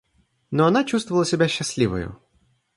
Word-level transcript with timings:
Но 0.49 0.65
она 0.65 0.83
чувствовала 0.83 1.25
себя 1.27 1.47
счастливою. 1.47 2.17